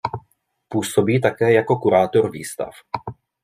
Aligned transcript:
Působí 0.67 1.21
také 1.21 1.53
jako 1.53 1.75
kurátor 1.77 2.31
výstav. 2.31 2.69